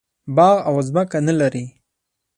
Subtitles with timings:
[0.35, 1.65] باغ او ځمکه نه لري.